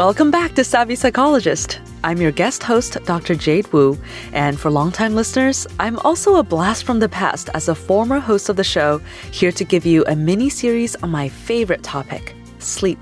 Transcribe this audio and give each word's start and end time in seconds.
Welcome 0.00 0.30
back 0.30 0.54
to 0.54 0.64
Savvy 0.64 0.94
Psychologist. 0.94 1.78
I'm 2.02 2.22
your 2.22 2.32
guest 2.32 2.62
host, 2.62 2.96
Dr. 3.04 3.34
Jade 3.34 3.70
Wu, 3.70 3.98
and 4.32 4.58
for 4.58 4.70
longtime 4.70 5.14
listeners, 5.14 5.66
I'm 5.78 5.98
also 5.98 6.36
a 6.36 6.42
blast 6.42 6.84
from 6.84 7.00
the 7.00 7.08
past 7.10 7.50
as 7.52 7.68
a 7.68 7.74
former 7.74 8.18
host 8.18 8.48
of 8.48 8.56
the 8.56 8.64
show, 8.64 9.02
here 9.30 9.52
to 9.52 9.62
give 9.62 9.84
you 9.84 10.02
a 10.06 10.16
mini 10.16 10.48
series 10.48 10.96
on 11.02 11.10
my 11.10 11.28
favorite 11.28 11.82
topic 11.82 12.34
sleep. 12.60 12.98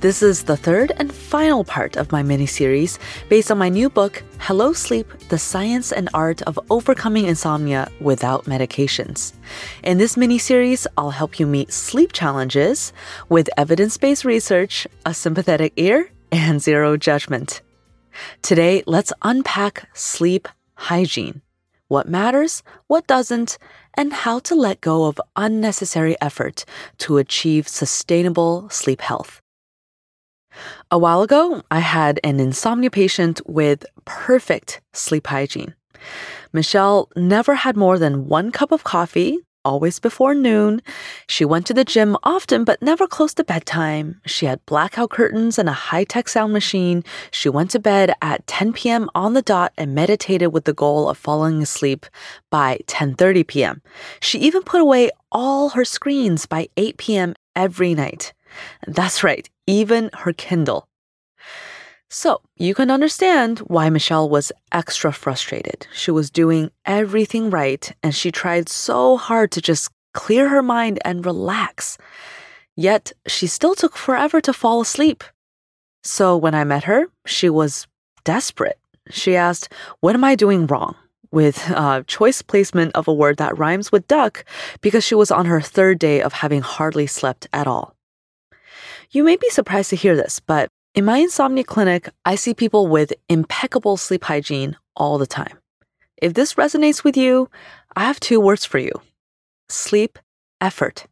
This 0.00 0.22
is 0.22 0.44
the 0.44 0.56
third 0.56 0.92
and 0.98 1.10
final 1.10 1.64
part 1.64 1.96
of 1.96 2.12
my 2.12 2.22
mini 2.22 2.44
series 2.44 2.98
based 3.30 3.50
on 3.50 3.56
my 3.56 3.70
new 3.70 3.88
book, 3.88 4.22
Hello 4.38 4.74
Sleep 4.74 5.10
The 5.30 5.38
Science 5.38 5.92
and 5.92 6.10
Art 6.12 6.42
of 6.42 6.60
Overcoming 6.68 7.24
Insomnia 7.24 7.90
Without 8.02 8.44
Medications. 8.44 9.32
In 9.82 9.96
this 9.96 10.18
mini 10.18 10.36
series, 10.36 10.86
I'll 10.98 11.10
help 11.10 11.40
you 11.40 11.46
meet 11.46 11.72
sleep 11.72 12.12
challenges 12.12 12.92
with 13.30 13.48
evidence 13.56 13.96
based 13.96 14.26
research, 14.26 14.86
a 15.06 15.14
sympathetic 15.14 15.72
ear, 15.76 16.10
and 16.32 16.60
zero 16.60 16.96
judgment. 16.96 17.62
Today, 18.42 18.82
let's 18.86 19.12
unpack 19.22 19.88
sleep 19.94 20.48
hygiene 20.74 21.42
what 21.88 22.08
matters, 22.08 22.62
what 22.86 23.06
doesn't, 23.06 23.58
and 23.94 24.12
how 24.12 24.38
to 24.38 24.54
let 24.54 24.80
go 24.80 25.06
of 25.06 25.20
unnecessary 25.36 26.16
effort 26.20 26.64
to 26.98 27.16
achieve 27.16 27.66
sustainable 27.66 28.68
sleep 28.68 29.00
health. 29.00 29.40
A 30.90 30.98
while 30.98 31.22
ago, 31.22 31.62
I 31.70 31.80
had 31.80 32.20
an 32.22 32.40
insomnia 32.40 32.90
patient 32.90 33.40
with 33.46 33.86
perfect 34.04 34.80
sleep 34.92 35.26
hygiene. 35.26 35.74
Michelle 36.52 37.10
never 37.16 37.54
had 37.54 37.76
more 37.76 37.98
than 37.98 38.28
one 38.28 38.52
cup 38.52 38.72
of 38.72 38.84
coffee, 38.84 39.38
always 39.68 39.98
before 40.00 40.34
noon. 40.34 40.80
She 41.26 41.44
went 41.44 41.66
to 41.66 41.74
the 41.74 41.84
gym 41.84 42.16
often, 42.22 42.64
but 42.64 42.80
never 42.80 43.06
close 43.06 43.34
to 43.34 43.44
bedtime. 43.44 44.18
She 44.24 44.46
had 44.46 44.64
blackout 44.64 45.10
curtains 45.10 45.58
and 45.58 45.68
a 45.68 45.82
high 45.90 46.04
tech 46.04 46.28
sound 46.28 46.54
machine. 46.54 47.04
She 47.30 47.50
went 47.50 47.70
to 47.72 47.78
bed 47.78 48.14
at 48.22 48.46
10 48.46 48.72
p.m. 48.72 49.10
on 49.14 49.34
the 49.34 49.42
dot 49.42 49.72
and 49.76 49.94
meditated 49.94 50.54
with 50.54 50.64
the 50.64 50.72
goal 50.72 51.10
of 51.10 51.18
falling 51.18 51.60
asleep 51.62 52.06
by 52.50 52.78
10:30 52.86 53.46
p.m. 53.46 53.82
She 54.20 54.38
even 54.38 54.62
put 54.62 54.80
away 54.80 55.10
all 55.30 55.68
her 55.76 55.84
screens 55.84 56.46
by 56.46 56.68
8 56.78 56.96
p.m. 56.96 57.34
every 57.54 57.94
night. 57.94 58.32
That's 58.86 59.22
right, 59.22 59.48
even 59.66 60.10
her 60.14 60.32
Kindle. 60.32 60.87
So, 62.10 62.40
you 62.56 62.74
can 62.74 62.90
understand 62.90 63.58
why 63.60 63.90
Michelle 63.90 64.30
was 64.30 64.50
extra 64.72 65.12
frustrated. 65.12 65.86
She 65.92 66.10
was 66.10 66.30
doing 66.30 66.70
everything 66.86 67.50
right 67.50 67.92
and 68.02 68.14
she 68.14 68.32
tried 68.32 68.70
so 68.70 69.18
hard 69.18 69.52
to 69.52 69.60
just 69.60 69.90
clear 70.14 70.48
her 70.48 70.62
mind 70.62 70.98
and 71.04 71.26
relax. 71.26 71.98
Yet, 72.76 73.12
she 73.26 73.46
still 73.46 73.74
took 73.74 73.96
forever 73.96 74.40
to 74.40 74.52
fall 74.54 74.80
asleep. 74.80 75.22
So, 76.02 76.36
when 76.36 76.54
I 76.54 76.64
met 76.64 76.84
her, 76.84 77.06
she 77.26 77.50
was 77.50 77.86
desperate. 78.24 78.78
She 79.10 79.36
asked, 79.36 79.70
What 80.00 80.14
am 80.14 80.24
I 80.24 80.34
doing 80.34 80.66
wrong? 80.66 80.94
With 81.30 81.68
a 81.68 82.04
choice 82.06 82.40
placement 82.40 82.94
of 82.94 83.06
a 83.06 83.12
word 83.12 83.36
that 83.36 83.58
rhymes 83.58 83.92
with 83.92 84.08
duck 84.08 84.46
because 84.80 85.04
she 85.04 85.14
was 85.14 85.30
on 85.30 85.44
her 85.44 85.60
third 85.60 85.98
day 85.98 86.22
of 86.22 86.32
having 86.32 86.62
hardly 86.62 87.06
slept 87.06 87.46
at 87.52 87.66
all. 87.66 87.94
You 89.10 89.24
may 89.24 89.36
be 89.36 89.50
surprised 89.50 89.90
to 89.90 89.96
hear 89.96 90.16
this, 90.16 90.40
but 90.40 90.70
in 90.98 91.04
my 91.04 91.18
insomnia 91.18 91.62
clinic, 91.62 92.10
I 92.24 92.34
see 92.34 92.54
people 92.54 92.88
with 92.88 93.12
impeccable 93.28 93.96
sleep 93.96 94.24
hygiene 94.24 94.76
all 94.96 95.16
the 95.16 95.28
time. 95.28 95.56
If 96.20 96.34
this 96.34 96.54
resonates 96.54 97.04
with 97.04 97.16
you, 97.16 97.48
I 97.94 98.02
have 98.02 98.18
two 98.18 98.40
words 98.40 98.64
for 98.64 98.80
you 98.80 98.90
sleep 99.68 100.18
effort. 100.60 101.06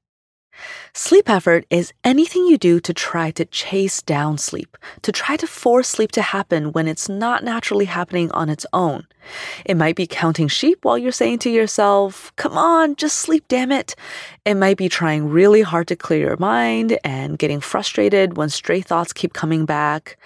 Sleep 0.92 1.28
effort 1.28 1.66
is 1.70 1.92
anything 2.04 2.46
you 2.46 2.58
do 2.58 2.80
to 2.80 2.94
try 2.94 3.30
to 3.32 3.44
chase 3.44 4.02
down 4.02 4.38
sleep, 4.38 4.76
to 5.02 5.12
try 5.12 5.36
to 5.36 5.46
force 5.46 5.88
sleep 5.88 6.12
to 6.12 6.22
happen 6.22 6.72
when 6.72 6.88
it's 6.88 7.08
not 7.08 7.44
naturally 7.44 7.84
happening 7.84 8.30
on 8.32 8.48
its 8.48 8.66
own. 8.72 9.06
It 9.64 9.76
might 9.76 9.96
be 9.96 10.06
counting 10.06 10.48
sheep 10.48 10.84
while 10.84 10.96
you're 10.96 11.12
saying 11.12 11.40
to 11.40 11.50
yourself, 11.50 12.32
come 12.36 12.56
on, 12.56 12.96
just 12.96 13.18
sleep, 13.18 13.44
damn 13.48 13.72
it. 13.72 13.94
It 14.44 14.54
might 14.54 14.76
be 14.76 14.88
trying 14.88 15.28
really 15.28 15.62
hard 15.62 15.88
to 15.88 15.96
clear 15.96 16.20
your 16.28 16.36
mind 16.38 16.98
and 17.04 17.38
getting 17.38 17.60
frustrated 17.60 18.36
when 18.36 18.48
stray 18.48 18.80
thoughts 18.80 19.12
keep 19.12 19.32
coming 19.32 19.66
back. 19.66 20.16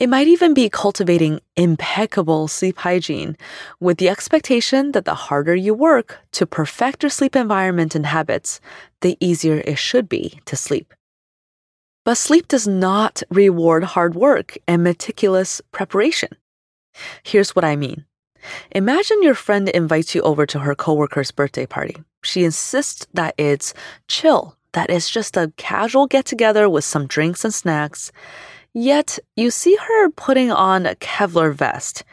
It 0.00 0.08
might 0.08 0.28
even 0.28 0.54
be 0.54 0.70
cultivating 0.70 1.40
impeccable 1.56 2.48
sleep 2.48 2.78
hygiene 2.78 3.36
with 3.80 3.98
the 3.98 4.08
expectation 4.08 4.92
that 4.92 5.04
the 5.04 5.14
harder 5.14 5.54
you 5.54 5.74
work 5.74 6.20
to 6.32 6.46
perfect 6.46 7.02
your 7.02 7.10
sleep 7.10 7.36
environment 7.36 7.94
and 7.94 8.06
habits, 8.06 8.62
the 9.02 9.18
easier 9.20 9.62
it 9.66 9.76
should 9.76 10.08
be 10.08 10.40
to 10.46 10.56
sleep. 10.56 10.94
But 12.06 12.16
sleep 12.16 12.48
does 12.48 12.66
not 12.66 13.22
reward 13.28 13.84
hard 13.84 14.14
work 14.14 14.56
and 14.66 14.82
meticulous 14.82 15.60
preparation. 15.70 16.30
Here's 17.22 17.54
what 17.54 17.66
I 17.66 17.76
mean. 17.76 18.06
Imagine 18.70 19.22
your 19.22 19.34
friend 19.34 19.68
invites 19.68 20.14
you 20.14 20.22
over 20.22 20.46
to 20.46 20.60
her 20.60 20.74
coworker's 20.74 21.30
birthday 21.30 21.66
party. 21.66 22.02
She 22.22 22.44
insists 22.44 23.06
that 23.12 23.34
it's 23.36 23.74
chill, 24.08 24.56
that 24.72 24.88
it's 24.88 25.10
just 25.10 25.36
a 25.36 25.52
casual 25.58 26.06
get 26.06 26.24
together 26.24 26.70
with 26.70 26.84
some 26.84 27.06
drinks 27.06 27.44
and 27.44 27.52
snacks. 27.52 28.10
Yet, 28.72 29.18
you 29.34 29.50
see 29.50 29.76
her 29.76 30.10
putting 30.10 30.52
on 30.52 30.86
a 30.86 30.94
Kevlar 30.94 31.52
vest. 31.52 32.04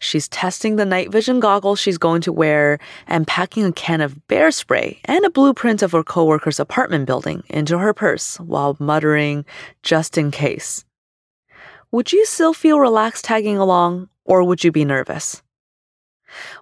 She's 0.00 0.26
testing 0.26 0.76
the 0.76 0.86
night 0.86 1.12
vision 1.12 1.38
goggles 1.38 1.78
she's 1.78 1.98
going 1.98 2.22
to 2.22 2.32
wear 2.32 2.78
and 3.06 3.26
packing 3.26 3.66
a 3.66 3.72
can 3.72 4.00
of 4.00 4.26
bear 4.26 4.50
spray 4.50 5.00
and 5.04 5.22
a 5.26 5.30
blueprint 5.30 5.82
of 5.82 5.92
her 5.92 6.02
coworker's 6.02 6.58
apartment 6.58 7.04
building 7.04 7.42
into 7.50 7.76
her 7.76 7.92
purse 7.92 8.40
while 8.40 8.76
muttering, 8.78 9.44
just 9.82 10.16
in 10.16 10.30
case. 10.30 10.82
Would 11.90 12.10
you 12.10 12.24
still 12.24 12.54
feel 12.54 12.80
relaxed 12.80 13.26
tagging 13.26 13.58
along, 13.58 14.08
or 14.24 14.44
would 14.44 14.64
you 14.64 14.72
be 14.72 14.86
nervous? 14.86 15.42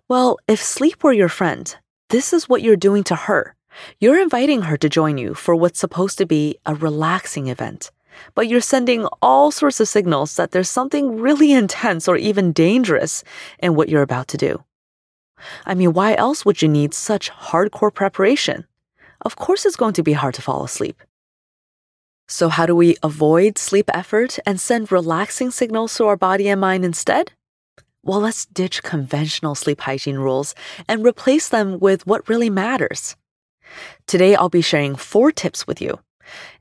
Well, 0.08 0.38
if 0.48 0.60
sleep 0.60 1.04
were 1.04 1.12
your 1.12 1.28
friend, 1.28 1.72
this 2.08 2.32
is 2.32 2.48
what 2.48 2.62
you're 2.62 2.74
doing 2.74 3.04
to 3.04 3.14
her. 3.14 3.54
You're 4.00 4.20
inviting 4.20 4.62
her 4.62 4.76
to 4.78 4.88
join 4.88 5.18
you 5.18 5.34
for 5.34 5.54
what's 5.54 5.78
supposed 5.78 6.18
to 6.18 6.26
be 6.26 6.58
a 6.64 6.74
relaxing 6.74 7.46
event 7.46 7.90
but 8.34 8.48
you're 8.48 8.60
sending 8.60 9.06
all 9.22 9.50
sorts 9.50 9.80
of 9.80 9.88
signals 9.88 10.36
that 10.36 10.50
there's 10.50 10.70
something 10.70 11.20
really 11.20 11.52
intense 11.62 12.08
or 12.08 12.16
even 12.16 12.52
dangerous 12.52 13.24
in 13.58 13.74
what 13.74 13.88
you're 13.88 14.02
about 14.02 14.28
to 14.28 14.36
do. 14.36 14.64
I 15.66 15.74
mean, 15.74 15.92
why 15.92 16.14
else 16.14 16.44
would 16.44 16.62
you 16.62 16.68
need 16.68 16.94
such 16.94 17.30
hardcore 17.30 17.92
preparation? 17.92 18.66
Of 19.22 19.36
course, 19.36 19.66
it's 19.66 19.76
going 19.76 19.94
to 19.94 20.02
be 20.02 20.12
hard 20.12 20.34
to 20.34 20.42
fall 20.42 20.64
asleep. 20.64 21.02
So, 22.28 22.48
how 22.48 22.66
do 22.66 22.74
we 22.74 22.96
avoid 23.02 23.56
sleep 23.56 23.88
effort 23.94 24.38
and 24.44 24.60
send 24.60 24.90
relaxing 24.90 25.50
signals 25.50 25.94
to 25.96 26.06
our 26.06 26.16
body 26.16 26.48
and 26.48 26.60
mind 26.60 26.84
instead? 26.84 27.32
Well, 28.02 28.20
let's 28.20 28.46
ditch 28.46 28.82
conventional 28.82 29.54
sleep 29.54 29.80
hygiene 29.80 30.18
rules 30.18 30.54
and 30.88 31.04
replace 31.04 31.48
them 31.48 31.78
with 31.78 32.06
what 32.06 32.28
really 32.28 32.50
matters. 32.50 33.16
Today, 34.06 34.34
I'll 34.34 34.48
be 34.48 34.60
sharing 34.60 34.96
four 34.96 35.32
tips 35.32 35.66
with 35.66 35.80
you 35.80 35.98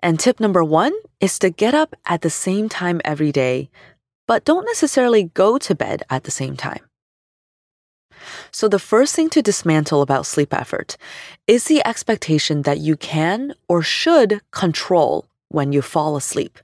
and 0.01 0.19
tip 0.19 0.39
number 0.39 0.63
one 0.63 0.93
is 1.19 1.39
to 1.39 1.49
get 1.49 1.73
up 1.73 1.95
at 2.05 2.21
the 2.21 2.29
same 2.29 2.69
time 2.69 3.01
every 3.05 3.31
day, 3.31 3.69
but 4.27 4.45
don't 4.45 4.65
necessarily 4.65 5.25
go 5.33 5.57
to 5.57 5.75
bed 5.75 6.03
at 6.09 6.23
the 6.23 6.31
same 6.31 6.55
time. 6.55 6.81
So, 8.51 8.67
the 8.67 8.79
first 8.79 9.15
thing 9.15 9.29
to 9.31 9.41
dismantle 9.41 10.01
about 10.01 10.25
sleep 10.25 10.53
effort 10.53 10.97
is 11.47 11.65
the 11.65 11.85
expectation 11.85 12.63
that 12.63 12.79
you 12.79 12.97
can 12.97 13.53
or 13.67 13.81
should 13.81 14.41
control 14.51 15.27
when 15.49 15.71
you 15.71 15.81
fall 15.81 16.15
asleep. 16.15 16.59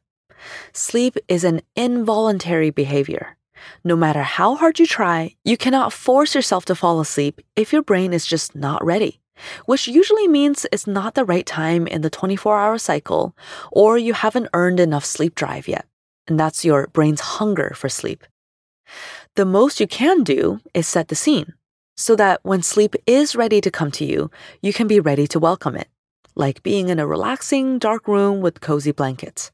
Sleep 0.74 1.18
is 1.28 1.44
an 1.44 1.62
involuntary 1.76 2.72
behavior. 2.72 3.38
No 3.84 3.96
matter 3.96 4.24
how 4.24 4.56
hard 4.56 4.80
you 4.80 4.88
try, 4.88 5.36
you 5.44 5.56
cannot 5.56 5.94
force 5.94 6.34
yourself 6.34 6.66
to 6.66 6.76
fall 6.76 7.00
asleep 7.00 7.42
if 7.56 7.72
your 7.72 7.84
brain 7.84 8.14
is 8.14 8.26
just 8.26 8.56
not 8.56 8.84
ready, 8.84 9.21
which 9.66 9.88
usually 9.88 10.28
means 10.28 10.66
it's 10.72 10.88
not 10.88 11.16
the 11.16 11.26
right 11.26 11.46
time 11.46 11.88
in 11.88 12.02
the 12.02 12.10
24 12.10 12.60
hour 12.60 12.78
cycle 12.78 13.36
or 13.72 13.98
you 13.98 14.14
haven't 14.14 14.50
earned 14.54 14.80
enough 14.80 15.06
sleep 15.06 15.36
drive 15.36 15.68
yet. 15.68 15.86
And 16.28 16.40
that's 16.40 16.66
your 16.66 16.88
brain's 16.88 17.22
hunger 17.22 17.74
for 17.76 17.90
sleep. 17.90 18.24
The 19.36 19.46
most 19.46 19.80
you 19.80 19.88
can 19.88 20.24
do 20.24 20.60
is 20.74 20.88
set 20.88 21.08
the 21.08 21.16
scene 21.16 21.54
so 21.96 22.16
that 22.16 22.40
when 22.44 22.62
sleep 22.62 22.96
is 23.06 23.36
ready 23.36 23.62
to 23.62 23.72
come 23.72 23.92
to 23.92 24.06
you, 24.06 24.32
you 24.62 24.74
can 24.74 24.88
be 24.88 25.00
ready 25.00 25.28
to 25.28 25.40
welcome 25.40 25.76
it, 25.76 25.88
like 26.36 26.64
being 26.64 26.90
in 26.90 27.00
a 27.00 27.08
relaxing, 27.08 27.80
dark 27.80 28.08
room 28.08 28.42
with 28.42 28.62
cozy 28.62 28.92
blankets. 28.92 29.52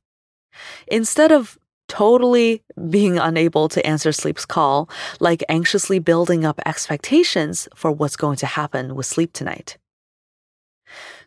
Instead 0.88 1.32
of 1.32 1.58
totally 1.88 2.64
being 2.90 3.18
unable 3.18 3.70
to 3.70 3.86
answer 3.86 4.12
sleep's 4.12 4.46
call, 4.46 4.90
like 5.20 5.44
anxiously 5.50 6.00
building 6.00 6.46
up 6.46 6.60
expectations 6.66 7.68
for 7.76 7.92
what's 7.92 8.16
going 8.16 8.38
to 8.38 8.46
happen 8.46 8.96
with 8.96 9.06
sleep 9.06 9.34
tonight. 9.34 9.78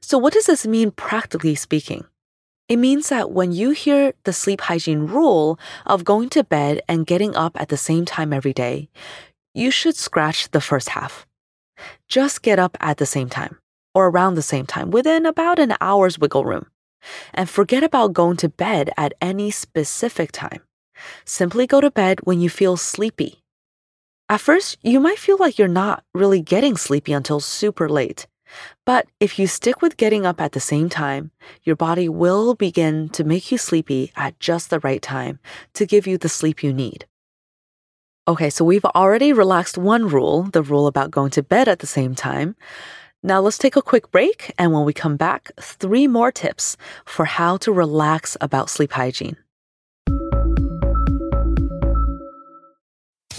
So, 0.00 0.18
what 0.18 0.32
does 0.32 0.46
this 0.46 0.66
mean 0.66 0.90
practically 0.90 1.54
speaking? 1.54 2.04
It 2.68 2.76
means 2.76 3.08
that 3.08 3.32
when 3.32 3.52
you 3.52 3.70
hear 3.70 4.12
the 4.24 4.32
sleep 4.32 4.60
hygiene 4.60 5.06
rule 5.06 5.58
of 5.86 6.04
going 6.04 6.28
to 6.30 6.44
bed 6.44 6.82
and 6.88 7.06
getting 7.06 7.34
up 7.34 7.60
at 7.60 7.68
the 7.68 7.76
same 7.76 8.04
time 8.04 8.32
every 8.32 8.52
day, 8.52 8.88
you 9.54 9.70
should 9.70 9.96
scratch 9.96 10.50
the 10.50 10.60
first 10.60 10.90
half. 10.90 11.26
Just 12.08 12.42
get 12.42 12.58
up 12.58 12.76
at 12.80 12.98
the 12.98 13.06
same 13.06 13.28
time 13.28 13.58
or 13.94 14.08
around 14.08 14.34
the 14.34 14.42
same 14.42 14.66
time 14.66 14.90
within 14.90 15.26
about 15.26 15.58
an 15.58 15.74
hour's 15.80 16.18
wiggle 16.18 16.44
room. 16.44 16.66
And 17.32 17.48
forget 17.48 17.82
about 17.82 18.12
going 18.12 18.36
to 18.38 18.48
bed 18.48 18.90
at 18.96 19.14
any 19.20 19.50
specific 19.50 20.32
time. 20.32 20.62
Simply 21.24 21.66
go 21.66 21.80
to 21.80 21.90
bed 21.90 22.20
when 22.24 22.40
you 22.40 22.50
feel 22.50 22.76
sleepy. 22.76 23.40
At 24.28 24.40
first, 24.40 24.78
you 24.82 25.00
might 25.00 25.18
feel 25.18 25.38
like 25.38 25.58
you're 25.58 25.68
not 25.68 26.04
really 26.14 26.40
getting 26.40 26.76
sleepy 26.76 27.12
until 27.12 27.40
super 27.40 27.88
late. 27.88 28.26
But 28.84 29.06
if 29.18 29.38
you 29.38 29.46
stick 29.46 29.80
with 29.82 29.96
getting 29.96 30.26
up 30.26 30.40
at 30.40 30.52
the 30.52 30.60
same 30.60 30.88
time, 30.88 31.30
your 31.62 31.76
body 31.76 32.08
will 32.08 32.54
begin 32.54 33.08
to 33.10 33.24
make 33.24 33.50
you 33.50 33.58
sleepy 33.58 34.12
at 34.16 34.38
just 34.40 34.70
the 34.70 34.80
right 34.80 35.02
time 35.02 35.38
to 35.74 35.86
give 35.86 36.06
you 36.06 36.18
the 36.18 36.28
sleep 36.28 36.62
you 36.62 36.72
need. 36.72 37.06
Okay, 38.28 38.50
so 38.50 38.64
we've 38.64 38.84
already 38.84 39.32
relaxed 39.32 39.78
one 39.78 40.06
rule, 40.08 40.44
the 40.44 40.62
rule 40.62 40.86
about 40.86 41.10
going 41.10 41.30
to 41.30 41.42
bed 41.42 41.68
at 41.68 41.80
the 41.80 41.86
same 41.86 42.14
time. 42.14 42.54
Now 43.22 43.42
let's 43.42 43.58
take 43.58 43.76
a 43.76 43.82
quick 43.82 44.10
break, 44.10 44.54
and 44.56 44.72
when 44.72 44.84
we 44.86 44.94
come 44.94 45.18
back, 45.18 45.50
three 45.60 46.06
more 46.06 46.32
tips 46.32 46.78
for 47.04 47.26
how 47.26 47.58
to 47.58 47.70
relax 47.70 48.34
about 48.40 48.70
sleep 48.70 48.92
hygiene. 48.92 49.36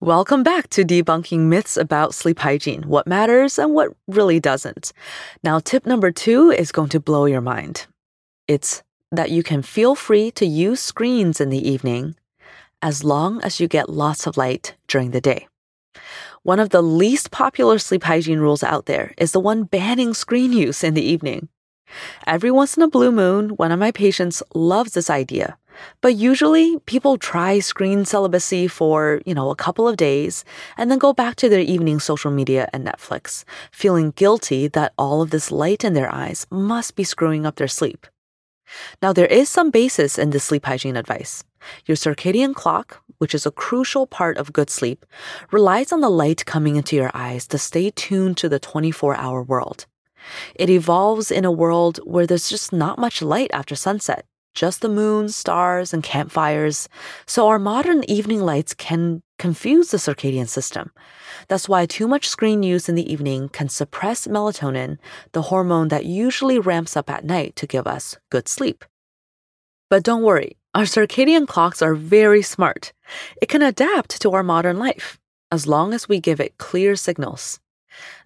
Welcome 0.00 0.44
back 0.44 0.70
to 0.70 0.84
debunking 0.84 1.48
myths 1.48 1.76
about 1.76 2.14
sleep 2.14 2.38
hygiene, 2.38 2.84
what 2.84 3.08
matters 3.08 3.58
and 3.58 3.74
what 3.74 3.96
really 4.06 4.38
doesn't. 4.38 4.92
Now, 5.42 5.58
tip 5.58 5.86
number 5.86 6.12
two 6.12 6.52
is 6.52 6.70
going 6.70 6.90
to 6.90 7.00
blow 7.00 7.24
your 7.24 7.40
mind. 7.40 7.88
It's 8.46 8.84
that 9.10 9.32
you 9.32 9.42
can 9.42 9.60
feel 9.60 9.96
free 9.96 10.30
to 10.30 10.46
use 10.46 10.78
screens 10.78 11.40
in 11.40 11.50
the 11.50 11.68
evening 11.68 12.14
as 12.80 13.02
long 13.02 13.42
as 13.42 13.58
you 13.58 13.66
get 13.66 13.90
lots 13.90 14.24
of 14.24 14.36
light 14.36 14.76
during 14.86 15.10
the 15.10 15.20
day. 15.20 15.48
One 16.44 16.60
of 16.60 16.70
the 16.70 16.80
least 16.80 17.32
popular 17.32 17.80
sleep 17.80 18.04
hygiene 18.04 18.38
rules 18.38 18.62
out 18.62 18.86
there 18.86 19.14
is 19.18 19.32
the 19.32 19.40
one 19.40 19.64
banning 19.64 20.14
screen 20.14 20.52
use 20.52 20.84
in 20.84 20.94
the 20.94 21.02
evening. 21.02 21.48
Every 22.24 22.52
once 22.52 22.76
in 22.76 22.84
a 22.84 22.88
blue 22.88 23.10
moon, 23.10 23.50
one 23.56 23.72
of 23.72 23.80
my 23.80 23.90
patients 23.90 24.44
loves 24.54 24.92
this 24.92 25.10
idea 25.10 25.58
but 26.00 26.14
usually 26.14 26.78
people 26.86 27.18
try 27.18 27.58
screen 27.58 28.04
celibacy 28.04 28.68
for, 28.68 29.20
you 29.24 29.34
know, 29.34 29.50
a 29.50 29.56
couple 29.56 29.88
of 29.88 29.96
days 29.96 30.44
and 30.76 30.90
then 30.90 30.98
go 30.98 31.12
back 31.12 31.36
to 31.36 31.48
their 31.48 31.60
evening 31.60 32.00
social 32.00 32.30
media 32.30 32.68
and 32.72 32.86
Netflix, 32.86 33.44
feeling 33.70 34.12
guilty 34.12 34.68
that 34.68 34.92
all 34.98 35.22
of 35.22 35.30
this 35.30 35.50
light 35.50 35.84
in 35.84 35.94
their 35.94 36.12
eyes 36.12 36.46
must 36.50 36.96
be 36.96 37.04
screwing 37.04 37.46
up 37.46 37.56
their 37.56 37.68
sleep. 37.68 38.06
Now, 39.02 39.12
there 39.12 39.26
is 39.26 39.48
some 39.48 39.70
basis 39.70 40.18
in 40.18 40.30
this 40.30 40.44
sleep 40.44 40.66
hygiene 40.66 40.96
advice. 40.96 41.44
Your 41.86 41.96
circadian 41.96 42.54
clock, 42.54 43.02
which 43.18 43.34
is 43.34 43.46
a 43.46 43.50
crucial 43.50 44.06
part 44.06 44.36
of 44.36 44.52
good 44.52 44.70
sleep, 44.70 45.06
relies 45.50 45.90
on 45.90 46.00
the 46.00 46.10
light 46.10 46.44
coming 46.44 46.76
into 46.76 46.94
your 46.94 47.10
eyes 47.14 47.46
to 47.48 47.58
stay 47.58 47.90
tuned 47.90 48.36
to 48.38 48.48
the 48.48 48.58
24 48.58 49.16
hour 49.16 49.42
world. 49.42 49.86
It 50.54 50.68
evolves 50.68 51.30
in 51.30 51.44
a 51.44 51.52
world 51.52 51.98
where 52.04 52.26
there's 52.26 52.50
just 52.50 52.72
not 52.72 52.98
much 52.98 53.22
light 53.22 53.50
after 53.52 53.74
sunset 53.74 54.26
just 54.58 54.80
the 54.80 54.88
moon, 54.88 55.28
stars, 55.28 55.94
and 55.94 56.02
campfires, 56.02 56.88
so 57.26 57.46
our 57.46 57.60
modern 57.60 58.02
evening 58.10 58.40
lights 58.40 58.74
can 58.74 59.22
confuse 59.38 59.92
the 59.92 59.98
circadian 59.98 60.48
system. 60.48 60.90
That's 61.46 61.68
why 61.68 61.86
too 61.86 62.08
much 62.08 62.28
screen 62.28 62.64
use 62.64 62.88
in 62.88 62.96
the 62.96 63.12
evening 63.12 63.50
can 63.50 63.68
suppress 63.68 64.26
melatonin, 64.26 64.98
the 65.30 65.42
hormone 65.42 65.88
that 65.88 66.06
usually 66.06 66.58
ramps 66.58 66.96
up 66.96 67.08
at 67.08 67.24
night 67.24 67.54
to 67.54 67.68
give 67.68 67.86
us 67.86 68.16
good 68.30 68.48
sleep. 68.48 68.84
But 69.90 70.02
don't 70.02 70.24
worry, 70.24 70.56
our 70.74 70.82
circadian 70.82 71.46
clocks 71.46 71.80
are 71.80 71.94
very 71.94 72.42
smart. 72.42 72.92
It 73.40 73.48
can 73.48 73.62
adapt 73.62 74.20
to 74.22 74.32
our 74.32 74.42
modern 74.42 74.76
life 74.76 75.20
as 75.52 75.68
long 75.68 75.94
as 75.94 76.08
we 76.08 76.18
give 76.18 76.40
it 76.40 76.58
clear 76.58 76.96
signals. 76.96 77.60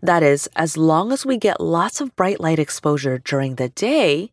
That 0.01 0.23
is, 0.23 0.49
as 0.57 0.77
long 0.77 1.13
as 1.13 1.27
we 1.27 1.37
get 1.37 1.61
lots 1.61 2.01
of 2.01 2.17
bright 2.17 2.41
light 2.41 2.59
exposure 2.59 3.19
during 3.19 3.57
the 3.57 3.69
day, 3.69 4.33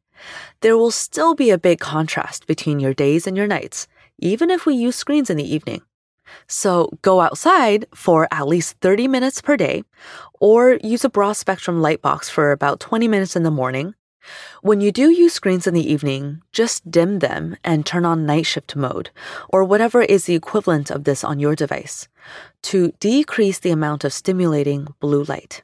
there 0.61 0.77
will 0.77 0.91
still 0.91 1.35
be 1.35 1.49
a 1.49 1.57
big 1.57 1.79
contrast 1.79 2.47
between 2.47 2.79
your 2.79 2.93
days 2.93 3.27
and 3.27 3.35
your 3.37 3.47
nights, 3.47 3.87
even 4.17 4.49
if 4.49 4.65
we 4.65 4.75
use 4.75 4.95
screens 4.95 5.29
in 5.29 5.37
the 5.37 5.53
evening. 5.55 5.81
So 6.47 6.91
go 7.01 7.21
outside 7.21 7.85
for 7.93 8.27
at 8.31 8.47
least 8.47 8.77
30 8.81 9.07
minutes 9.07 9.41
per 9.41 9.57
day, 9.57 9.83
or 10.39 10.79
use 10.83 11.03
a 11.03 11.09
broad 11.09 11.33
spectrum 11.33 11.81
light 11.81 12.01
box 12.01 12.29
for 12.29 12.51
about 12.51 12.79
20 12.79 13.07
minutes 13.07 13.35
in 13.35 13.43
the 13.43 13.51
morning, 13.51 13.95
When 14.61 14.81
you 14.81 14.91
do 14.91 15.09
use 15.09 15.33
screens 15.33 15.67
in 15.67 15.73
the 15.73 15.91
evening, 15.91 16.41
just 16.51 16.89
dim 16.89 17.19
them 17.19 17.55
and 17.63 17.85
turn 17.85 18.05
on 18.05 18.25
night 18.25 18.45
shift 18.45 18.75
mode, 18.75 19.09
or 19.49 19.63
whatever 19.63 20.01
is 20.01 20.25
the 20.25 20.35
equivalent 20.35 20.91
of 20.91 21.03
this 21.03 21.23
on 21.23 21.39
your 21.39 21.55
device, 21.55 22.07
to 22.63 22.91
decrease 22.99 23.59
the 23.59 23.71
amount 23.71 24.03
of 24.03 24.13
stimulating 24.13 24.87
blue 24.99 25.23
light. 25.23 25.63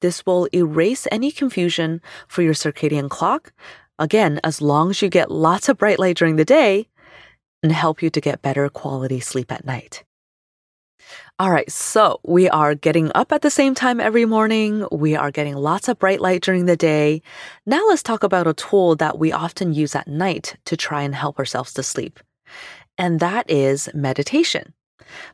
This 0.00 0.26
will 0.26 0.48
erase 0.54 1.06
any 1.10 1.30
confusion 1.30 2.02
for 2.28 2.42
your 2.42 2.54
circadian 2.54 3.08
clock, 3.08 3.52
again, 3.98 4.40
as 4.44 4.60
long 4.60 4.90
as 4.90 5.02
you 5.02 5.08
get 5.08 5.30
lots 5.30 5.68
of 5.68 5.78
bright 5.78 5.98
light 5.98 6.16
during 6.16 6.36
the 6.36 6.44
day, 6.44 6.88
and 7.62 7.72
help 7.72 8.02
you 8.02 8.10
to 8.10 8.20
get 8.20 8.42
better 8.42 8.68
quality 8.68 9.20
sleep 9.20 9.50
at 9.50 9.64
night. 9.64 10.04
All 11.38 11.50
right, 11.50 11.70
so 11.70 12.20
we 12.22 12.48
are 12.48 12.74
getting 12.74 13.10
up 13.14 13.32
at 13.32 13.42
the 13.42 13.50
same 13.50 13.74
time 13.74 14.00
every 14.00 14.24
morning. 14.24 14.86
We 14.92 15.16
are 15.16 15.30
getting 15.30 15.56
lots 15.56 15.88
of 15.88 15.98
bright 15.98 16.20
light 16.20 16.42
during 16.42 16.66
the 16.66 16.76
day. 16.76 17.22
Now 17.66 17.84
let's 17.88 18.02
talk 18.02 18.22
about 18.22 18.46
a 18.46 18.54
tool 18.54 18.94
that 18.96 19.18
we 19.18 19.32
often 19.32 19.72
use 19.74 19.96
at 19.96 20.06
night 20.06 20.56
to 20.66 20.76
try 20.76 21.02
and 21.02 21.14
help 21.14 21.38
ourselves 21.38 21.72
to 21.74 21.82
sleep. 21.82 22.20
And 22.96 23.18
that 23.18 23.50
is 23.50 23.88
meditation. 23.94 24.74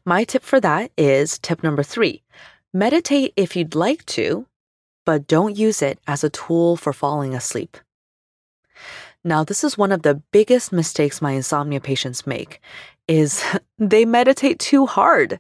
My 0.06 0.24
tip 0.24 0.42
for 0.42 0.60
that 0.60 0.90
is 0.96 1.38
tip 1.38 1.62
number 1.62 1.82
three 1.82 2.22
meditate 2.72 3.32
if 3.36 3.56
you'd 3.56 3.74
like 3.74 4.06
to, 4.06 4.46
but 5.04 5.26
don't 5.26 5.58
use 5.58 5.82
it 5.82 5.98
as 6.06 6.22
a 6.22 6.30
tool 6.30 6.76
for 6.76 6.92
falling 6.92 7.34
asleep. 7.34 7.76
Now, 9.22 9.44
this 9.44 9.64
is 9.64 9.76
one 9.76 9.92
of 9.92 10.02
the 10.02 10.22
biggest 10.32 10.72
mistakes 10.72 11.20
my 11.20 11.32
insomnia 11.32 11.80
patients 11.80 12.26
make 12.26 12.60
is 13.06 13.44
they 13.78 14.04
meditate 14.04 14.58
too 14.58 14.86
hard. 14.86 15.38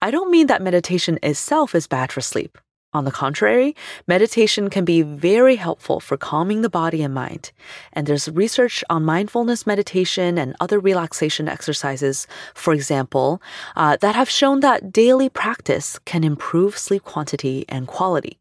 I 0.00 0.10
don't 0.10 0.30
mean 0.30 0.46
that 0.46 0.62
meditation 0.62 1.18
itself 1.22 1.74
is 1.74 1.88
bad 1.88 2.12
for 2.12 2.20
sleep. 2.20 2.56
On 2.92 3.04
the 3.04 3.12
contrary, 3.12 3.76
meditation 4.08 4.68
can 4.68 4.84
be 4.84 5.02
very 5.02 5.54
helpful 5.54 6.00
for 6.00 6.16
calming 6.16 6.62
the 6.62 6.68
body 6.68 7.02
and 7.02 7.14
mind. 7.14 7.52
And 7.92 8.04
there's 8.04 8.28
research 8.28 8.82
on 8.90 9.04
mindfulness 9.04 9.64
meditation 9.64 10.36
and 10.36 10.56
other 10.58 10.80
relaxation 10.80 11.48
exercises, 11.48 12.26
for 12.52 12.74
example, 12.74 13.40
uh, 13.76 13.96
that 14.00 14.16
have 14.16 14.28
shown 14.28 14.58
that 14.60 14.90
daily 14.90 15.28
practice 15.28 16.00
can 16.00 16.24
improve 16.24 16.76
sleep 16.76 17.04
quantity 17.04 17.64
and 17.68 17.86
quality. 17.86 18.38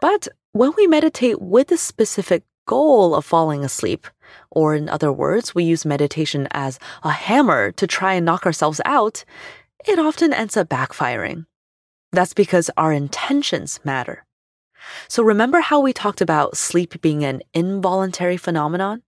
But 0.00 0.28
when 0.52 0.72
we 0.76 0.86
meditate 0.86 1.42
with 1.42 1.70
a 1.72 1.76
specific 1.76 2.44
goal 2.66 3.14
of 3.14 3.24
falling 3.24 3.64
asleep, 3.64 4.06
or 4.50 4.74
in 4.74 4.88
other 4.88 5.12
words, 5.12 5.54
we 5.54 5.64
use 5.64 5.84
meditation 5.84 6.48
as 6.50 6.78
a 7.02 7.10
hammer 7.10 7.72
to 7.72 7.86
try 7.86 8.14
and 8.14 8.26
knock 8.26 8.46
ourselves 8.46 8.80
out, 8.84 9.24
it 9.86 9.98
often 9.98 10.32
ends 10.32 10.56
up 10.56 10.68
backfiring. 10.68 11.46
That's 12.12 12.34
because 12.34 12.70
our 12.76 12.92
intentions 12.92 13.80
matter. 13.84 14.24
So 15.08 15.22
remember 15.22 15.60
how 15.60 15.80
we 15.80 15.92
talked 15.92 16.20
about 16.20 16.56
sleep 16.56 17.00
being 17.00 17.24
an 17.24 17.42
involuntary 17.54 18.36
phenomenon? 18.36 19.02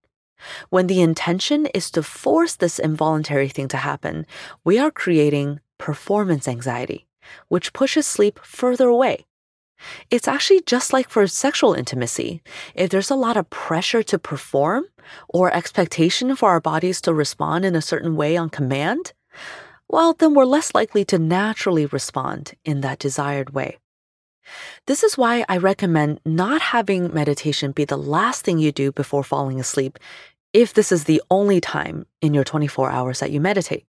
When 0.70 0.86
the 0.86 1.00
intention 1.00 1.66
is 1.66 1.90
to 1.92 2.02
force 2.02 2.56
this 2.56 2.78
involuntary 2.78 3.48
thing 3.48 3.68
to 3.68 3.76
happen, 3.78 4.26
we 4.64 4.78
are 4.78 4.90
creating 4.90 5.60
performance 5.78 6.48
anxiety, 6.48 7.06
which 7.48 7.72
pushes 7.72 8.06
sleep 8.06 8.38
further 8.42 8.88
away. 8.88 9.26
It's 10.10 10.28
actually 10.28 10.62
just 10.66 10.92
like 10.92 11.08
for 11.08 11.26
sexual 11.26 11.74
intimacy. 11.74 12.42
If 12.74 12.90
there's 12.90 13.10
a 13.10 13.16
lot 13.16 13.36
of 13.36 13.50
pressure 13.50 14.02
to 14.04 14.18
perform 14.18 14.84
or 15.28 15.52
expectation 15.52 16.34
for 16.36 16.50
our 16.50 16.60
bodies 16.60 17.00
to 17.02 17.14
respond 17.14 17.64
in 17.64 17.74
a 17.74 17.82
certain 17.82 18.16
way 18.16 18.36
on 18.36 18.50
command, 18.50 19.12
well, 19.88 20.14
then 20.14 20.34
we're 20.34 20.44
less 20.44 20.74
likely 20.74 21.04
to 21.06 21.18
naturally 21.18 21.86
respond 21.86 22.54
in 22.64 22.80
that 22.80 22.98
desired 22.98 23.50
way. 23.50 23.78
This 24.86 25.02
is 25.02 25.16
why 25.16 25.44
I 25.48 25.56
recommend 25.56 26.20
not 26.24 26.60
having 26.60 27.12
meditation 27.12 27.72
be 27.72 27.84
the 27.84 27.96
last 27.96 28.44
thing 28.44 28.58
you 28.58 28.72
do 28.72 28.92
before 28.92 29.24
falling 29.24 29.58
asleep 29.58 29.98
if 30.52 30.72
this 30.72 30.92
is 30.92 31.04
the 31.04 31.22
only 31.30 31.60
time 31.60 32.06
in 32.20 32.34
your 32.34 32.44
24 32.44 32.90
hours 32.90 33.20
that 33.20 33.30
you 33.30 33.40
meditate. 33.40 33.86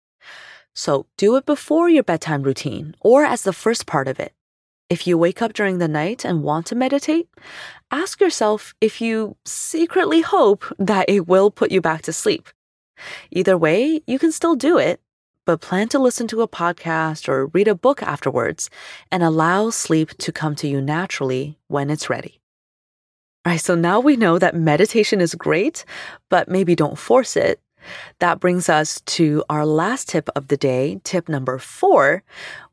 So 0.75 1.07
do 1.17 1.37
it 1.37 1.47
before 1.47 1.89
your 1.89 2.03
bedtime 2.03 2.43
routine 2.43 2.95
or 3.01 3.25
as 3.25 3.43
the 3.43 3.53
first 3.53 3.87
part 3.87 4.09
of 4.09 4.19
it. 4.19 4.33
If 4.91 5.07
you 5.07 5.17
wake 5.17 5.41
up 5.41 5.55
during 5.55 5.79
the 5.79 5.89
night 5.89 6.25
and 6.25 6.43
want 6.43 6.67
to 6.67 6.75
meditate, 6.75 7.29
ask 7.91 8.21
yourself 8.21 8.75
if 8.81 9.01
you 9.01 9.37
secretly 9.45 10.21
hope 10.21 10.65
that 10.79 11.09
it 11.09 11.27
will 11.27 11.51
put 11.51 11.73
you 11.73 11.81
back 11.81 12.03
to 12.03 12.13
sleep. 12.13 12.49
Either 13.31 13.57
way, 13.59 14.03
you 14.07 14.19
can 14.19 14.31
still 14.31 14.55
do 14.55 14.79
it 14.79 15.01
but 15.45 15.61
plan 15.61 15.89
to 15.89 15.99
listen 15.99 16.27
to 16.29 16.43
a 16.43 16.49
podcast 16.49 17.29
or 17.29 17.47
read 17.47 17.69
a 17.69 17.75
book 17.75 18.03
afterwards 18.03 18.71
and 19.11 19.23
allow 19.23 19.71
sleep 19.71 20.17
to 20.19 20.33
come 20.33 20.55
to 20.57 20.69
you 20.69 20.81
naturally 20.81 21.59
when 21.69 21.91
it's 21.91 22.11
ready. 22.11 22.41
All 23.45 23.53
right, 23.53 23.61
so 23.61 23.75
now 23.75 24.01
we 24.01 24.17
know 24.17 24.39
that 24.39 24.57
meditation 24.57 25.21
is 25.21 25.35
great, 25.35 25.85
but 26.31 26.49
maybe 26.49 26.75
don't 26.75 26.99
force 26.99 27.37
it. 27.37 27.61
That 28.19 28.41
brings 28.41 28.69
us 28.69 29.01
to 29.07 29.45
our 29.49 29.67
last 29.67 30.09
tip 30.09 30.29
of 30.37 30.49
the 30.49 30.57
day, 30.57 31.01
tip 31.05 31.29
number 31.29 31.59
four, 31.59 32.23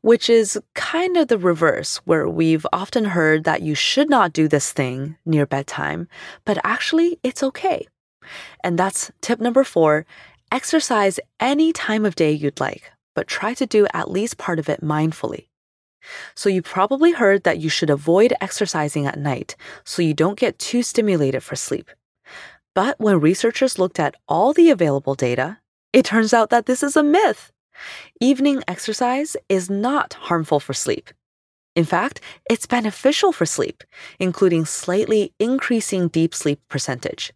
which 0.00 0.30
is 0.30 0.58
kind 0.74 1.16
of 1.16 1.28
the 1.28 1.38
reverse, 1.38 1.98
where 2.04 2.28
we've 2.28 2.66
often 2.72 3.04
heard 3.04 3.44
that 3.44 3.62
you 3.62 3.74
should 3.74 4.10
not 4.10 4.32
do 4.32 4.48
this 4.48 4.72
thing 4.72 5.16
near 5.24 5.46
bedtime, 5.46 6.08
but 6.44 6.58
actually 6.64 7.18
it's 7.22 7.42
okay. 7.42 7.86
And 8.62 8.78
that's 8.78 9.10
tip 9.20 9.40
number 9.40 9.64
four 9.64 10.06
Exercise 10.52 11.18
any 11.40 11.72
time 11.72 12.04
of 12.04 12.14
day 12.14 12.30
you'd 12.30 12.60
like, 12.60 12.92
but 13.14 13.26
try 13.26 13.54
to 13.54 13.64
do 13.64 13.86
at 13.94 14.10
least 14.10 14.36
part 14.36 14.58
of 14.58 14.68
it 14.68 14.82
mindfully. 14.82 15.46
So, 16.34 16.50
you 16.50 16.60
probably 16.60 17.12
heard 17.12 17.44
that 17.44 17.58
you 17.58 17.70
should 17.70 17.88
avoid 17.88 18.34
exercising 18.38 19.06
at 19.06 19.18
night 19.18 19.56
so 19.82 20.02
you 20.02 20.12
don't 20.12 20.38
get 20.38 20.58
too 20.58 20.82
stimulated 20.82 21.42
for 21.42 21.56
sleep. 21.56 21.88
But 22.74 22.98
when 22.98 23.20
researchers 23.20 23.78
looked 23.78 24.00
at 24.00 24.16
all 24.26 24.52
the 24.52 24.70
available 24.70 25.14
data, 25.14 25.58
it 25.92 26.06
turns 26.06 26.32
out 26.32 26.50
that 26.50 26.66
this 26.66 26.82
is 26.82 26.96
a 26.96 27.02
myth. 27.02 27.52
Evening 28.20 28.62
exercise 28.66 29.36
is 29.48 29.68
not 29.68 30.14
harmful 30.14 30.60
for 30.60 30.72
sleep. 30.72 31.10
In 31.74 31.84
fact, 31.84 32.20
it's 32.50 32.66
beneficial 32.66 33.32
for 33.32 33.46
sleep, 33.46 33.84
including 34.18 34.64
slightly 34.64 35.32
increasing 35.38 36.08
deep 36.08 36.34
sleep 36.34 36.60
percentage. 36.68 37.32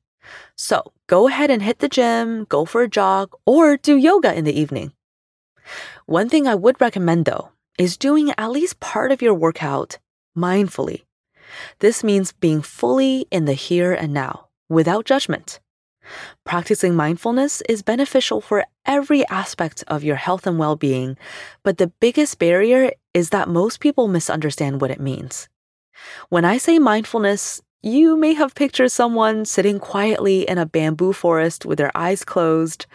So 0.56 0.92
go 1.06 1.28
ahead 1.28 1.50
and 1.50 1.62
hit 1.62 1.78
the 1.78 1.88
gym, 1.88 2.44
go 2.44 2.64
for 2.64 2.82
a 2.82 2.88
jog, 2.88 3.34
or 3.46 3.76
do 3.76 3.96
yoga 3.96 4.34
in 4.34 4.44
the 4.44 4.58
evening. 4.58 4.92
One 6.06 6.28
thing 6.28 6.46
I 6.46 6.54
would 6.54 6.80
recommend 6.80 7.24
though 7.24 7.50
is 7.78 7.96
doing 7.96 8.32
at 8.38 8.50
least 8.50 8.80
part 8.80 9.12
of 9.12 9.22
your 9.22 9.34
workout 9.34 9.98
mindfully. 10.36 11.02
This 11.78 12.02
means 12.02 12.32
being 12.32 12.62
fully 12.62 13.26
in 13.30 13.44
the 13.44 13.54
here 13.54 13.92
and 13.92 14.12
now 14.12 14.45
without 14.68 15.04
judgment. 15.04 15.60
Practicing 16.44 16.94
mindfulness 16.94 17.62
is 17.68 17.82
beneficial 17.82 18.40
for 18.40 18.64
every 18.84 19.26
aspect 19.28 19.82
of 19.88 20.04
your 20.04 20.16
health 20.16 20.46
and 20.46 20.58
well 20.58 20.76
being, 20.76 21.16
but 21.62 21.78
the 21.78 21.92
biggest 22.00 22.38
barrier 22.38 22.92
is 23.12 23.30
that 23.30 23.48
most 23.48 23.80
people 23.80 24.08
misunderstand 24.08 24.80
what 24.80 24.90
it 24.90 25.00
means. 25.00 25.48
When 26.28 26.44
I 26.44 26.58
say 26.58 26.78
mindfulness, 26.78 27.62
you 27.82 28.16
may 28.16 28.34
have 28.34 28.54
pictured 28.54 28.90
someone 28.90 29.44
sitting 29.44 29.78
quietly 29.78 30.48
in 30.48 30.58
a 30.58 30.66
bamboo 30.66 31.12
forest 31.12 31.64
with 31.64 31.78
their 31.78 31.96
eyes 31.96 32.24
closed. 32.24 32.86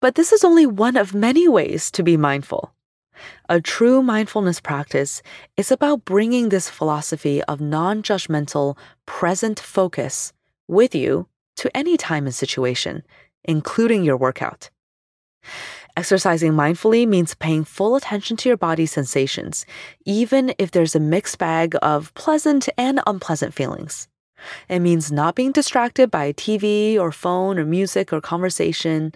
But 0.00 0.14
this 0.14 0.32
is 0.32 0.44
only 0.44 0.66
one 0.66 0.96
of 0.96 1.14
many 1.14 1.48
ways 1.48 1.90
to 1.92 2.02
be 2.02 2.16
mindful. 2.16 2.72
A 3.48 3.60
true 3.60 4.02
mindfulness 4.02 4.60
practice 4.60 5.22
is 5.56 5.70
about 5.70 6.04
bringing 6.04 6.48
this 6.48 6.70
philosophy 6.70 7.42
of 7.44 7.60
non 7.60 8.02
judgmental, 8.02 8.76
present 9.04 9.60
focus 9.60 10.32
with 10.70 10.94
you 10.94 11.26
to 11.56 11.74
any 11.76 11.96
time 11.96 12.26
and 12.26 12.34
situation, 12.34 13.02
including 13.44 14.04
your 14.04 14.16
workout. 14.16 14.70
Exercising 15.96 16.52
mindfully 16.52 17.06
means 17.06 17.34
paying 17.34 17.64
full 17.64 17.96
attention 17.96 18.36
to 18.38 18.48
your 18.48 18.56
body's 18.56 18.92
sensations, 18.92 19.66
even 20.06 20.54
if 20.58 20.70
there's 20.70 20.94
a 20.94 21.00
mixed 21.00 21.38
bag 21.38 21.74
of 21.82 22.14
pleasant 22.14 22.68
and 22.78 23.00
unpleasant 23.06 23.52
feelings. 23.52 24.08
It 24.68 24.78
means 24.78 25.12
not 25.12 25.34
being 25.34 25.52
distracted 25.52 26.10
by 26.10 26.32
TV 26.32 26.98
or 26.98 27.12
phone 27.12 27.58
or 27.58 27.64
music 27.64 28.12
or 28.12 28.20
conversation. 28.20 29.12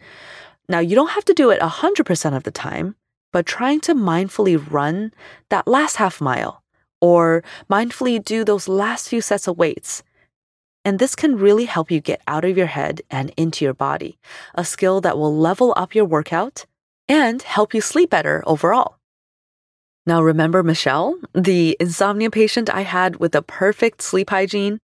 Now, 0.68 0.80
you 0.80 0.94
don't 0.94 1.10
have 1.10 1.24
to 1.26 1.34
do 1.34 1.50
it 1.50 1.60
100% 1.60 2.36
of 2.36 2.42
the 2.42 2.50
time, 2.50 2.96
but 3.32 3.46
trying 3.46 3.80
to 3.82 3.94
mindfully 3.94 4.62
run 4.70 5.12
that 5.48 5.66
last 5.66 5.96
half 5.96 6.20
mile 6.20 6.62
or 7.00 7.42
mindfully 7.70 8.22
do 8.22 8.44
those 8.44 8.68
last 8.68 9.08
few 9.08 9.20
sets 9.20 9.46
of 9.48 9.56
weights. 9.56 10.02
And 10.84 10.98
this 10.98 11.14
can 11.14 11.36
really 11.36 11.64
help 11.64 11.90
you 11.90 12.00
get 12.00 12.20
out 12.26 12.44
of 12.44 12.56
your 12.56 12.66
head 12.66 13.00
and 13.10 13.32
into 13.36 13.64
your 13.64 13.74
body, 13.74 14.18
a 14.54 14.64
skill 14.64 15.00
that 15.00 15.16
will 15.16 15.34
level 15.34 15.72
up 15.76 15.94
your 15.94 16.04
workout 16.04 16.66
and 17.08 17.40
help 17.42 17.74
you 17.74 17.80
sleep 17.80 18.10
better 18.10 18.42
overall. 18.46 18.98
Now, 20.06 20.22
remember 20.22 20.62
Michelle, 20.62 21.18
the 21.32 21.76
insomnia 21.80 22.30
patient 22.30 22.68
I 22.68 22.82
had 22.82 23.16
with 23.16 23.32
the 23.32 23.40
perfect 23.40 24.02
sleep 24.02 24.28
hygiene? 24.28 24.78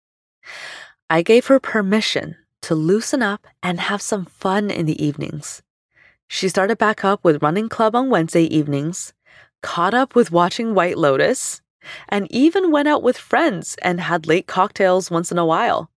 I 1.11 1.23
gave 1.23 1.47
her 1.47 1.59
permission 1.59 2.37
to 2.63 2.75
loosen 2.75 3.23
up 3.23 3.47
and 3.63 3.81
have 3.81 4.01
some 4.01 4.27
fun 4.27 4.71
in 4.71 4.87
the 4.87 5.03
evenings. 5.05 5.63
She 6.29 6.49
started 6.49 6.79
back 6.79 7.05
up 7.05 7.25
with 7.25 7.43
running 7.43 7.69
club 7.69 7.97
on 7.97 8.11
Wednesday 8.11 8.45
evenings, 8.45 9.13
caught 9.63 9.95
up 9.95 10.15
with 10.15 10.31
watching 10.31 10.75
White 10.75 10.99
Lotus, 10.99 11.63
and 12.09 12.27
even 12.31 12.71
went 12.71 12.89
out 12.89 13.03
with 13.03 13.19
friends 13.19 13.77
and 13.83 14.01
had 14.01 14.27
late 14.27 14.47
cocktails 14.47 15.11
once 15.11 15.33
in 15.33 15.39
a 15.39 15.47
while. 15.47 15.91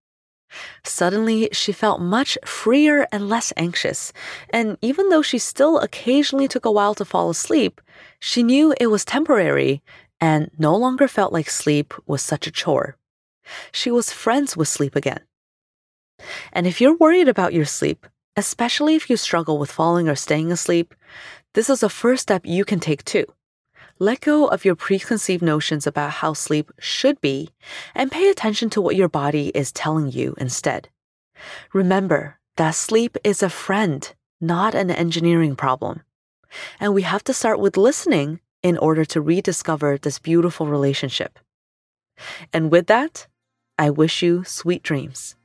Suddenly, 0.85 1.49
she 1.53 1.73
felt 1.73 2.01
much 2.01 2.37
freer 2.45 3.07
and 3.13 3.29
less 3.29 3.53
anxious, 3.57 4.13
and 4.51 4.77
even 4.83 5.09
though 5.09 5.23
she 5.23 5.39
still 5.39 5.79
occasionally 5.79 6.49
took 6.49 6.65
a 6.65 6.73
while 6.73 6.95
to 6.97 7.05
fall 7.05 7.31
asleep, 7.31 7.81
she 8.19 8.43
knew 8.43 8.75
it 8.81 8.89
was 8.89 9.05
temporary 9.05 9.83
and 10.21 10.51
no 10.59 10.77
longer 10.77 11.09
felt 11.09 11.33
like 11.33 11.49
sleep 11.49 11.95
was 12.07 12.23
such 12.23 12.47
a 12.47 12.51
chore. 12.51 12.97
She 13.73 13.91
was 13.91 14.13
friends 14.13 14.57
with 14.57 14.69
sleep 14.69 14.97
again. 14.97 15.21
And 16.53 16.67
if 16.67 16.81
you're 16.81 16.97
worried 16.97 17.29
about 17.29 17.55
your 17.55 17.65
sleep, 17.65 18.07
especially 18.37 18.95
if 18.95 19.09
you 19.09 19.17
struggle 19.17 19.59
with 19.59 19.73
falling 19.73 20.09
or 20.09 20.15
staying 20.15 20.53
asleep, 20.53 20.95
this 21.55 21.71
is 21.71 21.83
a 21.83 21.89
first 21.89 22.23
step 22.23 22.43
you 22.45 22.65
can 22.65 22.81
take 22.81 23.05
too. 23.05 23.27
Let 24.03 24.23
go 24.23 24.47
of 24.47 24.65
your 24.65 24.77
preconceived 24.77 25.43
notions 25.43 25.87
about 25.87 26.11
how 26.11 26.33
sleep 26.33 26.73
should 26.79 27.21
be 27.21 27.51
and 27.95 28.11
pay 28.11 28.31
attention 28.31 28.71
to 28.71 28.81
what 28.81 28.97
your 28.97 29.11
body 29.11 29.49
is 29.49 29.71
telling 29.71 30.11
you 30.11 30.35
instead. 30.39 30.89
Remember 31.75 32.39
that 32.57 32.71
sleep 32.71 33.19
is 33.23 33.43
a 33.43 33.51
friend, 33.51 34.11
not 34.41 34.75
an 34.75 34.91
engineering 34.91 35.55
problem. 35.55 36.01
And 36.81 36.95
we 36.95 37.03
have 37.03 37.23
to 37.25 37.35
start 37.35 37.61
with 37.61 37.77
listening 37.77 38.41
in 38.63 38.79
order 38.79 39.05
to 39.05 39.21
rediscover 39.21 39.99
this 39.99 40.19
beautiful 40.19 40.67
relationship. 40.67 41.39
And 42.55 42.71
with 42.71 42.87
that, 42.87 43.27
I 43.77 43.91
wish 43.91 44.23
you 44.23 44.45
sweet 44.45 44.83
dreams. 44.83 45.37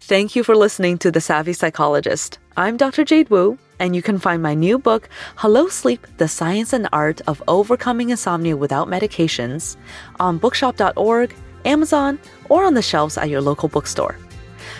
Thank 0.00 0.36
you 0.36 0.44
for 0.44 0.54
listening 0.54 0.98
to 0.98 1.10
The 1.10 1.20
Savvy 1.20 1.54
Psychologist. 1.54 2.38
I'm 2.56 2.76
Dr. 2.76 3.04
Jade 3.04 3.30
Wu, 3.30 3.58
and 3.78 3.96
you 3.96 4.02
can 4.02 4.18
find 4.18 4.42
my 4.42 4.54
new 4.54 4.78
book, 4.78 5.08
Hello 5.36 5.68
Sleep 5.68 6.06
The 6.18 6.28
Science 6.28 6.74
and 6.74 6.88
Art 6.92 7.22
of 7.26 7.42
Overcoming 7.48 8.10
Insomnia 8.10 8.56
Without 8.56 8.86
Medications, 8.86 9.76
on 10.20 10.36
bookshop.org, 10.36 11.34
Amazon, 11.64 12.18
or 12.50 12.64
on 12.64 12.74
the 12.74 12.82
shelves 12.82 13.16
at 13.16 13.30
your 13.30 13.40
local 13.40 13.68
bookstore. 13.68 14.18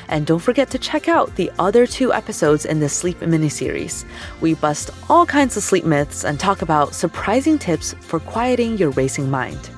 And 0.08 0.26
don't 0.26 0.40
forget 0.40 0.70
to 0.70 0.78
check 0.78 1.08
out 1.08 1.34
the 1.36 1.50
other 1.58 1.86
two 1.86 2.12
episodes 2.12 2.66
in 2.66 2.80
this 2.80 2.92
sleep 2.92 3.20
miniseries. 3.20 4.04
We 4.42 4.54
bust 4.54 4.90
all 5.08 5.24
kinds 5.24 5.56
of 5.56 5.62
sleep 5.62 5.84
myths 5.84 6.24
and 6.24 6.38
talk 6.38 6.60
about 6.60 6.94
surprising 6.94 7.58
tips 7.58 7.94
for 8.00 8.20
quieting 8.20 8.76
your 8.76 8.90
racing 8.90 9.30
mind. 9.30 9.70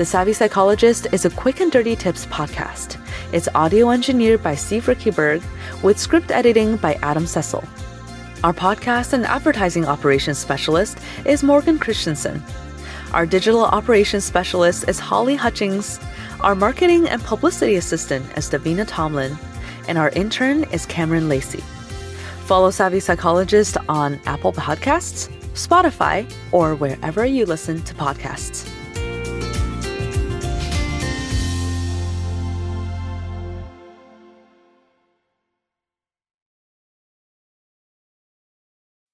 The 0.00 0.06
Savvy 0.06 0.32
Psychologist 0.32 1.08
is 1.12 1.26
a 1.26 1.30
quick 1.30 1.60
and 1.60 1.70
dirty 1.70 1.94
tips 1.94 2.24
podcast. 2.24 2.98
It's 3.34 3.50
audio 3.54 3.90
engineered 3.90 4.42
by 4.42 4.54
Steve 4.54 4.86
Riekeberg 4.86 5.42
with 5.82 5.98
script 5.98 6.30
editing 6.30 6.78
by 6.78 6.94
Adam 7.02 7.26
Cecil. 7.26 7.62
Our 8.42 8.54
podcast 8.54 9.12
and 9.12 9.26
advertising 9.26 9.84
operations 9.84 10.38
specialist 10.38 10.96
is 11.26 11.42
Morgan 11.42 11.78
Christensen. 11.78 12.42
Our 13.12 13.26
digital 13.26 13.62
operations 13.62 14.24
specialist 14.24 14.88
is 14.88 14.98
Holly 14.98 15.36
Hutchings. 15.36 16.00
Our 16.40 16.54
marketing 16.54 17.06
and 17.06 17.22
publicity 17.22 17.74
assistant 17.74 18.24
is 18.38 18.48
Davina 18.48 18.86
Tomlin. 18.88 19.36
And 19.86 19.98
our 19.98 20.08
intern 20.16 20.64
is 20.72 20.86
Cameron 20.86 21.28
Lacey. 21.28 21.62
Follow 22.46 22.70
Savvy 22.70 23.00
Psychologist 23.00 23.76
on 23.86 24.18
Apple 24.24 24.54
Podcasts, 24.54 25.28
Spotify, 25.52 26.26
or 26.52 26.74
wherever 26.74 27.26
you 27.26 27.44
listen 27.44 27.82
to 27.82 27.92
podcasts. 27.92 28.66